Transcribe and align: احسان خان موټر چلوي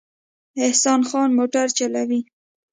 احسان 0.65 1.01
خان 1.09 1.29
موټر 1.37 1.67
چلوي 1.77 2.19